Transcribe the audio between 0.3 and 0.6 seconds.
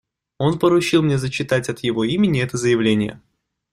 Он